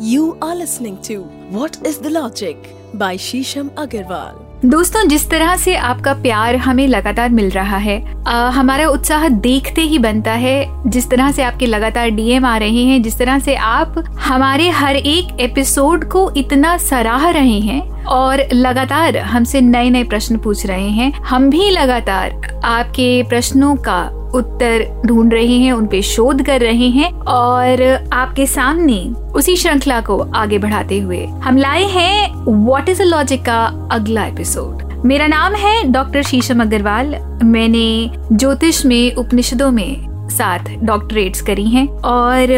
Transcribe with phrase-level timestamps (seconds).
[0.00, 2.56] You are listening to What is the Logic
[2.94, 4.34] by Shisham Agarwal.
[4.64, 9.80] दोस्तों जिस तरह से आपका प्यार हमें लगातार मिल रहा है आ, हमारा उत्साह देखते
[9.80, 13.54] ही बनता है जिस तरह से आपके लगातार डीएम आ रहे हैं जिस तरह से
[13.54, 20.04] आप हमारे हर एक एपिसोड को इतना सराह रहे हैं और लगातार हमसे नए नए
[20.04, 25.86] प्रश्न पूछ रहे हैं हम भी लगातार आपके प्रश्नों का उत्तर ढूंढ रहे हैं, उन
[25.86, 28.98] पे शोध कर रहे हैं और आपके सामने
[29.34, 32.34] उसी श्रृंखला को आगे बढ़ाते हुए हम लाए हैं
[32.66, 38.84] व्हाट इज़ अ लॉजिक का अगला एपिसोड मेरा नाम है डॉक्टर शीशम अग्रवाल। मैंने ज्योतिष
[38.86, 42.52] में उपनिषदों में साथ डॉक्टरेट्स करी हैं। और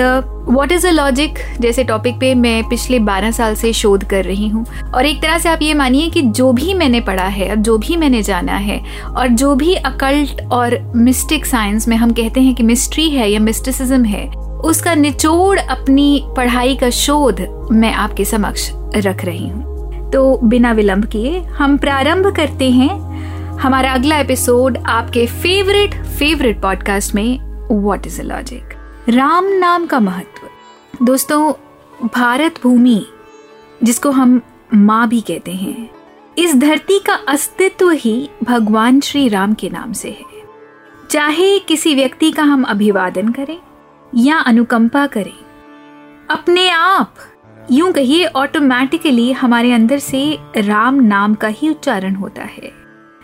[0.48, 4.48] व्हाट इज़ अ लॉजिक जैसे टॉपिक पे मैं पिछले 12 साल से शोध कर रही
[4.48, 7.78] हूँ। और एक तरह से आप ये मानिए कि जो भी मैंने पढ़ा है जो
[7.78, 12.54] भी मैंने जाना है, और जो भी अकल्ट और मिस्टिक साइंस में हम कहते हैं
[12.54, 14.28] कि मिस्ट्री है या मिस्टिसिज्म है,
[14.64, 21.04] उसका निचोड़ अपनी पढ़ाई का शोध मैं आपके समक्ष रख रही हूँ। तो बिना विलंब
[21.04, 23.10] किए हम प्रारंभ करते हैं
[23.58, 28.74] हमारा अगला एपिसोड आपके फेवरेट फेवरेट पॉडकास्ट में। What is a logic
[29.08, 31.52] Ram नाम का महत्व। दोस्तों,
[32.14, 33.04] भारत भूमि,
[33.84, 34.40] जिसको हम
[34.74, 35.90] माँ भी कहते हैं,
[36.38, 40.42] इस धरती का अस्तित्व ही भगवान श्री राम के नाम से है।
[41.10, 43.58] चाहे किसी व्यक्ति का हम अभिवादन करें
[44.14, 45.38] या अनुकंपा करें,
[46.30, 47.14] अपने आप,
[47.70, 52.72] यूँ कहिए ऑटोमेटिकली हमारे अंदर से राम नाम का ही उच्चारण होता है।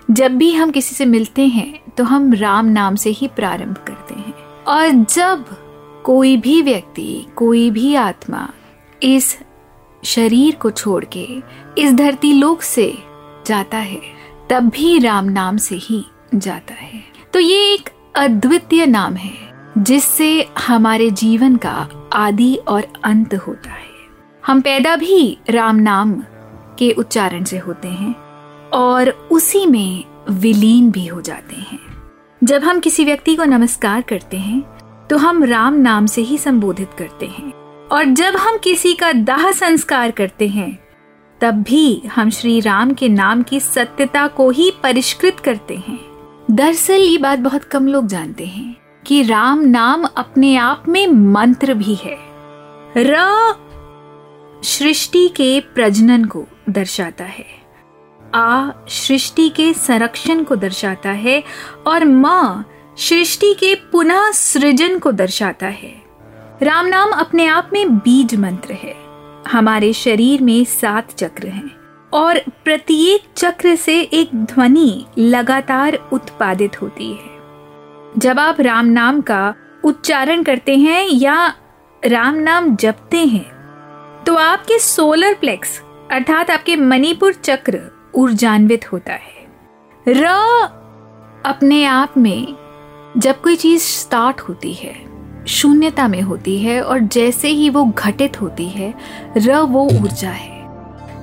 [0.09, 3.93] जब भी हम किसी से मिलते हैं तो हम राम नाम से ही प्रारंभ करते
[3.93, 3.96] हैं
[4.67, 5.45] और जब
[6.05, 8.49] कोई भी व्यक्ति, कोई भी आत्मा
[9.03, 9.39] इस
[10.05, 11.43] शरीर को छोड़ के
[11.79, 12.99] इस धरती लोक से
[13.47, 14.01] जाता है,
[14.51, 19.35] तब भी राम नाम से ही जाता है। तो ये एक अद्वितीय नाम है,
[19.79, 23.97] जिससे हमारे जीवन का आदि और अंत होता है।
[24.47, 26.15] हम पैदा भी राम नाम
[26.79, 28.15] के उच्चारण से होते हैं
[28.71, 31.86] और उसी में विलीन भी हो जाते हैं।
[32.45, 34.61] जब हम किसी व्यक्ति को नमस्कार करते हैं
[35.11, 37.53] तो हम राम नाम से ही संबोधित करते हैं।
[37.89, 40.79] और जब हम किसी का दाह संस्कार करते हैं,
[41.41, 45.99] तब भी हम श्री राम के नाम की सत्यता को ही परिष्कृत करते हैं।
[46.51, 48.77] दरअसल ये बात बहुत कम लोग जानते हैं
[49.07, 52.19] कि राम नाम अपने आप में मंत्र भी है।
[52.97, 53.17] र
[54.63, 57.56] सृष्टि के प्रजनन को दर्शाता है।
[58.37, 61.43] आ सृष्टि के संरक्षण को दर्शाता है
[61.87, 62.65] और माँ
[62.99, 65.95] सृष्टि के पुनः सृजन को दर्शाता है।
[66.63, 68.95] राम नाम अपने आप में बीज मंत्र है।
[69.49, 71.71] हमारे शरीर में सात चक्र हैं
[72.13, 77.35] और प्रत्येक चक्र से एक ध्वनि लगातार उत्पादित होती है।
[78.19, 79.55] जब आप राम नाम का
[79.85, 81.55] उच्चारण करते हैं या
[82.03, 85.81] राम नाम जपते हैं तो आपके सोलर प्लेक्स,
[86.13, 89.47] अर्थात आपके मणिपुर चक्र ऊर्जान्वित होता है।
[90.09, 90.27] र
[91.47, 92.55] अपने आप में
[93.17, 94.95] जब कोई चीज़ स्टार्ट होती है,
[95.47, 98.95] शून्यता में होती है और जैसे ही वो घटित होती है,
[99.37, 100.57] र वो ऊर्जा है।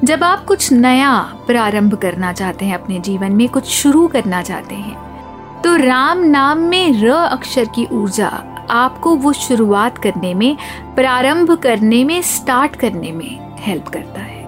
[0.03, 4.75] जब आप कुछ नया प्रारंभ करना चाहते हैं अपने जीवन में, कुछ शुरू करना चाहते
[4.75, 10.57] हैं तो राम नाम में र अक्षर की ऊर्जा आपको वो शुरुआत करने में,
[10.95, 14.43] प्रारंभ करने में स्टार्ट करने में हेल्प करता है।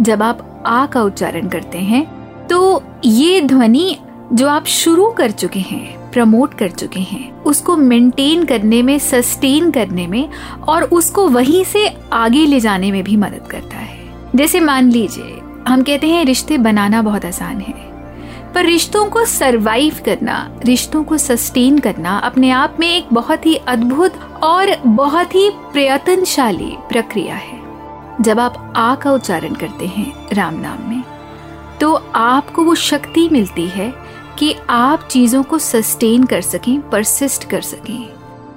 [0.00, 2.06] जब आप आ का उच्चारण करते हैं
[2.46, 3.96] तो ये ध्वनि
[4.32, 9.70] जो आप शुरू कर चुके हैं, प्रमोट कर चुके हैं, उसको मेंटेन करने में सस्टेन
[9.70, 10.28] करने में,
[10.68, 13.98] और उसको वहीं से आगे ले जाने में भी मदद करता है।
[14.36, 17.74] जैसे मान लीजिए, हम कहते हैं रिश्ते बनाना बहुत आसान है,
[18.54, 23.54] पर रिश्तों को सरवाइव करना, रिश्तों को सस्टेन करना अपने आप में एक बहुत ही
[23.56, 27.61] अद्भुत और बहुत ही प्रयत्नशाली प्रक्रिया है।
[28.20, 31.02] जब आप आ का उच्चारण करते हैं राम नाम में
[31.80, 33.92] तो आपको वो शक्ति मिलती है
[34.38, 38.08] कि आप चीज़ों को सस्टेन कर सकें परसिस्ट कर सकें।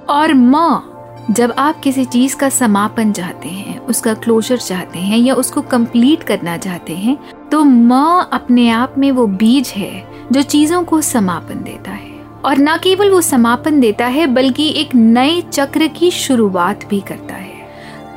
[0.08, 0.92] और माँ,
[1.30, 6.22] जब आप किसी चीज़ का समापन चाहते हैं, उसका क्लोजर चाहते हैं या उसको कंप्लीट
[6.22, 7.18] करना चाहते हैं
[7.50, 12.14] तो माँ अपने आप में वो बीज है जो चीज़ों को समापन देता है।
[12.44, 17.34] और न केवल वो समापन देता है, बल्कि एक नए चक्र की शुरुआत भी करता
[17.34, 17.55] है।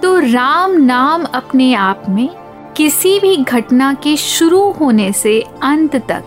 [0.03, 2.29] तो राम नाम अपने आप में
[2.77, 6.23] किसी भी घटना के शुरू होने से अंत तक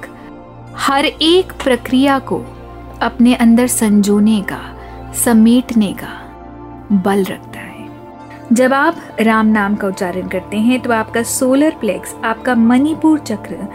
[0.77, 2.39] हर एक प्रक्रिया को
[3.03, 4.61] अपने अंदर संजोने का
[5.15, 6.09] समेटने का
[6.93, 7.89] बल रखता है।
[8.53, 13.69] जब आप राम नाम का उच्चारण करते हैं तो आपका सोलर प्लेक्स, आपका मणिपुर चक्र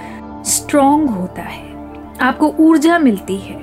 [0.46, 1.66] स्ट्रॉन्ग होता है।
[2.22, 3.60] आपको ऊर्जा मिलती है।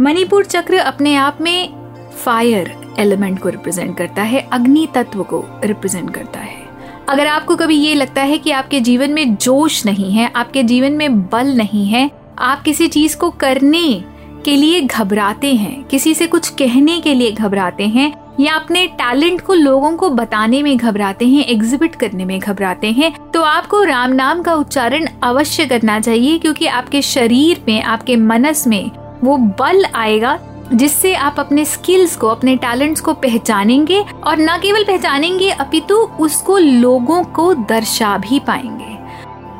[0.00, 1.77] मणिपुर चक्र अपने आप में
[2.18, 6.66] फायर एलिमेंट को रिप्रेजेंट करता है, अग्नि तत्व को रिप्रेजेंट करता है।
[7.08, 10.92] अगर आपको कभी ये लगता है कि आपके जीवन में जोश नहीं है, आपके जीवन
[10.92, 14.04] में बल नहीं है, आप किसी चीज़ को करने
[14.44, 19.40] के लिए घबराते हैं, किसी से कुछ कहने के लिए घबराते हैं, या अपने टैलेंट
[19.40, 24.12] को लोगों को बताने में घबराते हैं, एग्जिबिट करने में घबराते हैं तो आपको राम
[24.12, 28.90] नाम का उच्चारण अवश्य करना चाहिए, क्योंकि आपके शरीर में, आपके मनस में
[29.24, 30.38] वो बल आएगा
[30.74, 36.58] जिससे आप अपने स्किल्स को, अपने टैलेंट्स को पहचानेंगे और न केवल पहचानेंगे, अपितु उसको
[36.58, 38.96] लोगों को दर्शा भी पाएँगे।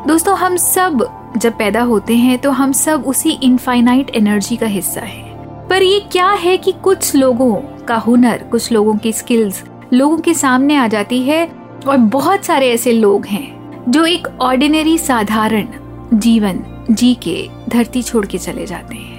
[0.06, 1.06] दोस्तों, हम सब
[1.36, 5.22] जब पैदा होते हैं तो हम सब उसी इनफाइनाइट एनर्जी का हिस्सा है।
[5.68, 7.54] पर ये क्या है कि कुछ लोगों
[7.86, 9.62] का हुनर, कुछ लोगों की स्किल्स
[9.92, 11.46] लोगों के सामने आ जाती है
[11.88, 15.68] और बहुत सारे ऐसे लोग हैं जो एक ऑर्डिनरी साधारण
[16.14, 19.17] जीवन जी के धरती छोड़ के चले जाते हैं।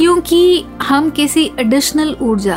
[0.00, 2.56] क्योंकि हम किसी एडिशनल ऊर्जा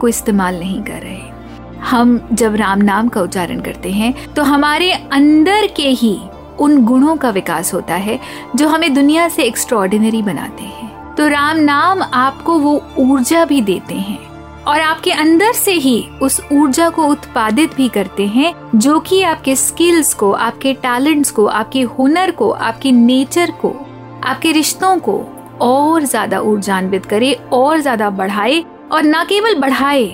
[0.00, 4.90] को इस्तेमाल नहीं कर रहे। हम जब राम नाम का उच्चारण करते हैं तो हमारे
[4.92, 6.16] अंदर के ही
[6.60, 8.18] उन गुणों का विकास होता है,
[8.56, 13.94] जो हमें दुनिया से एक्स्ट्रॉर्डिनरी बनाते हैं। तो राम नाम आपको वो ऊर्जा भी देते
[13.94, 14.18] हैं,
[14.64, 19.56] और आपके अंदर से ही उस ऊर्जा को उत्पादित भी करते हैं, जो कि आपके
[19.56, 23.76] स्किल्स को, आपके टैलेंट्स को, आपके हुनर को, आपके नेचर को,
[24.24, 25.24] आपके रिश्तों को
[25.60, 30.06] और ज़्यादा ऊर्जान्वित करे, और ज़्यादा बढ़ाए, और न केवल बढ़ाए,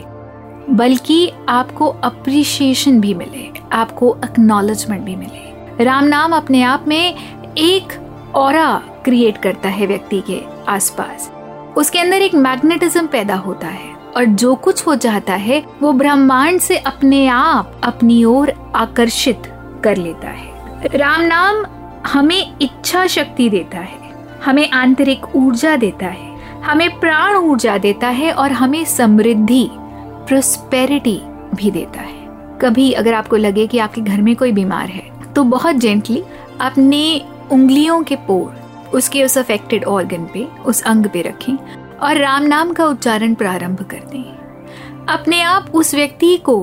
[0.70, 7.14] बल्कि आपको अप्रिशिएशन भी मिले, आपको एक्नॉलेजमेंट भी मिले। राम नाम अपने आप में
[7.58, 7.92] एक
[8.34, 8.54] और
[9.04, 11.30] क्रिएट करता है व्यक्ति के आसपास।
[11.76, 16.60] उसके अंदर एक मैग्नेटिज्म पैदा होता है, और जो कुछ वो चाहता है, वो ब्रह्मांड
[16.60, 19.42] से अपने आप, अपनी ओर आकर्षित
[19.84, 21.64] कर लेता है। राम नाम
[22.06, 24.03] हमें इच्छा शक्ति देता है
[24.44, 26.32] हमें आंतरिक ऊर्जा देता है,
[26.62, 29.68] हमें प्राण ऊर्जा देता है और हमें समृद्धि
[30.28, 31.20] प्रोस्पेरिटी
[31.54, 32.22] भी देता है।
[32.60, 36.22] कभी अगर आपको लगे कि आपके घर में कोई बीमार है तो बहुत जेंटली
[36.60, 37.20] अपने
[37.52, 38.52] उंगलियों के पोर,
[38.94, 41.56] उसके उस अफेक्टेड ऑर्गन पे, उस अंग पे रखें
[41.98, 44.22] और राम नाम का उच्चारण प्रारंभ कर दें।
[45.08, 46.56] अपने आप उस व्यक्ति को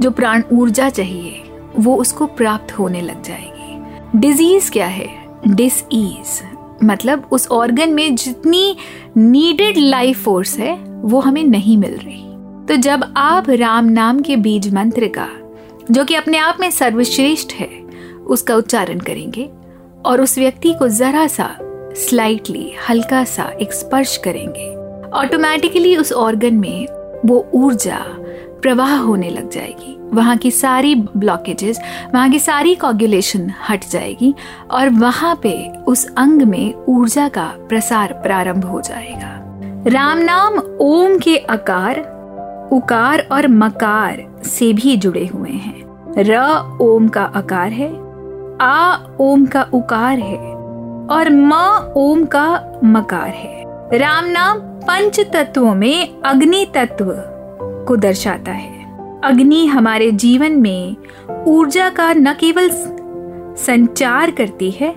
[0.00, 1.42] जो प्राण ऊर्जा चाहिए,
[1.76, 5.08] वो उसको प्राप्त होने लग जाएगी। डिज़ीज़ क्या है?
[5.48, 6.40] डिस ईज
[6.84, 8.76] मतलब उस ऑर्गन में जितनी
[9.16, 12.24] नीडेड लाइफ फोर्स है, वो हमें नहीं मिल रही।
[12.66, 15.28] तो जब आप राम नाम के बीज मंत्र का,
[15.90, 17.68] जो कि अपने आप में सर्वश्रेष्ठ है,
[18.26, 19.50] उसका उच्चारण करेंगे
[20.04, 21.58] और उस व्यक्ति को जरा सा
[21.96, 24.74] स्लाइटली हल्का सा एक स्पर्श करेंगे
[25.10, 26.86] ऑटोमेटिकली उस ऑर्गन में
[27.26, 27.98] वो ऊर्जा
[28.62, 31.80] प्रवाह होने लग जाएगी। वहाँ की सारी ब्लॉकेजेस
[32.14, 34.34] वहाँ की सारी कॉगुलेशन हट जाएगी
[34.70, 39.44] और वहाँ पे उस अंग में ऊर्जा का प्रसार प्रारंभ हो जाएगा।
[39.86, 42.00] राम नाम, ओम के आकार,
[42.72, 45.88] उकार और मकार से भी जुड़े हुए हैं।
[46.18, 46.36] र,
[46.80, 47.90] ओम का आकार है,
[48.60, 50.54] आ, ओम का उकार है
[51.06, 51.52] और म,
[51.96, 53.64] ओम का मकार है।
[53.98, 57.27] राम नाम, पंच तत्वों में अग्नि तत्व
[57.88, 58.78] को दर्शाता है।
[59.24, 60.96] अग्नि हमारे जीवन में
[61.46, 62.70] ऊर्जा का न केवल
[63.56, 64.90] संचार करती है,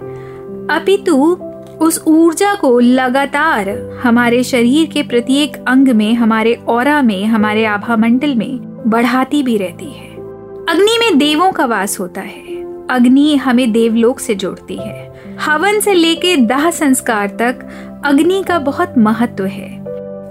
[0.72, 1.38] अपितु
[1.82, 3.70] उस ऊर्जा को लगातार
[4.04, 9.58] हमारे शरीर के प्रत्येक अंग में, हमारे और में, हमारे आभा मंडल में बढ़ाती भी
[9.58, 10.10] रहती है।
[10.70, 12.42] अग्नि में देवों का वास होता है।
[12.88, 15.12] अग्नि हमें देवलोक से जोड़ती है।
[15.42, 17.68] हवन से लेके दाह संस्कार तक
[18.06, 19.81] अग्नि का बहुत महत्व है।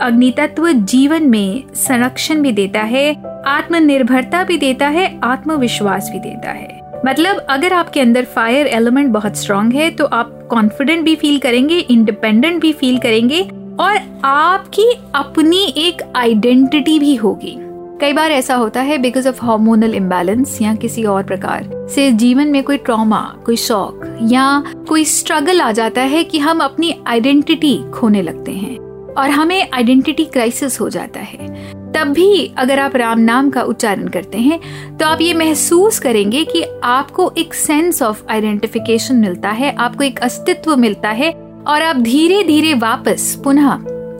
[0.00, 3.12] अग्नि तत्व जीवन में संरक्षण भी देता है,
[3.46, 9.36] आत्मनिर्भरता भी देता है, आत्मविश्वास भी देता है। मतलब अगर आपके अंदर फायर एलिमेंट बहुत
[9.36, 13.40] स्ट्रांग है तो आप कॉन्फिडेंट भी फील करेंगे इंडिपेंडेंट भी फील करेंगे
[13.80, 17.56] और आपकी अपनी एक आइडेंटिटी भी होगी।
[18.00, 22.48] कई बार ऐसा होता है बिकॉज़ ऑफ़ हार्मोनल इम्बेलेंस या किसी और प्रकार से जीवन
[22.48, 27.78] में कोई ट्रॉमा कोई शौक या कोई स्ट्रगल आ जाता है कि हम अपनी आइडेंटिटी
[27.94, 28.76] खोने लगते हैं।
[29.18, 31.48] और हमें आइडेंटिटी क्राइसिस हो जाता है।
[31.92, 36.44] तब भी अगर आप राम नाम का उच्चारण करते हैं तो आप ये महसूस करेंगे
[36.44, 41.32] कि आपको एक सेंस ऑफ़ आइडेंटिफिकेशन मिलता है, आपको एक अस्तित्व मिलता है
[41.66, 43.72] और आप धीरे धीरे वापस पुनः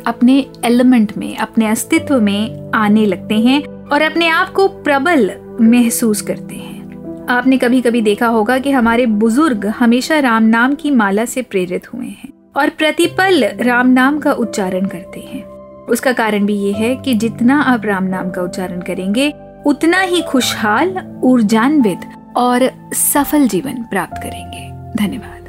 [0.07, 5.31] अपने एलिमेंट में, अपने अस्तित्व में आने लगते हैं और अपने आप को प्रबल
[5.61, 10.91] महसूस करते हैं। आपने कभी कभी देखा होगा कि हमारे बुज़ुर्ग हमेशा राम नाम की
[10.91, 15.45] माला से प्रेरित हुए हैं। और प्रतिपल राम नाम का उच्चारण करते हैं।
[15.87, 19.35] उसका कारण भी ये है कि जितना आप राम नाम का उच्चारण करेंगे,
[19.67, 22.01] उतना ही खुशहाल, ऊर्जान्वित
[22.37, 25.40] और सफल जीवन प्राप्त करेंगे। धन्यवाद।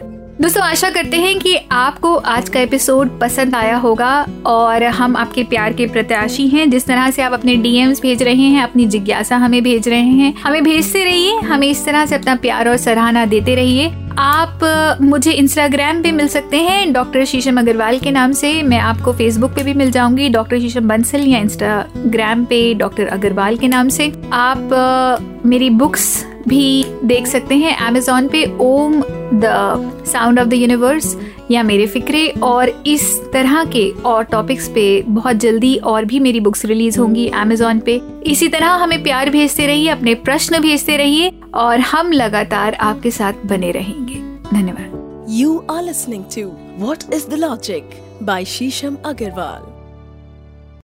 [0.42, 5.44] दोस्तों, आशा करते हैं कि आपको आज का एपिसोड पसंद आया होगा और हम आपके
[5.44, 9.38] प्यार के प्रत्याशी हैं। जिस तरह से आप अपने डीएम्स भेज रहे हैं, अपनी जिज्ञासा
[9.38, 13.26] हमें भेज रहे हैं, हमें भेजते रहिए, हमें इस तरह से अपना प्यार और सराहना
[13.26, 18.64] देते रहिए। आप मुझे इंस्टाग्राम पे मिल सकते हैं, डॉक्टर शीशम अग्रवाल के नाम से।
[18.64, 23.58] मैं आपको फेसबुक पे भी मिल जाऊँगी, डॉक्टर शीशम बंसल, या इंस्टाग्राम पे डॉक्टर अग्रवाल
[23.58, 29.02] के नाम से। आप मेरी बुक्स भी देख सकते हैं। अमेजोन पे Om
[29.34, 31.16] the sound of the universe
[31.52, 36.40] या मेरे फिक्रे और इस तरह के और टॉपिक्स पे बहुत जल्दी और भी मेरी
[36.40, 41.32] बुक्स रिलीज़ होंगी अमेजोन पे। इसी तरह हमें प्यार भेजते रहिए, अपने प्रश्न भेजते रहिए
[41.54, 44.16] और हम लगातार आपके साथ बने रहेंगे।
[44.54, 46.52] धन्यवाद। You are listening to
[46.86, 47.90] what is the logic
[48.24, 49.71] by Sheesham Agarwal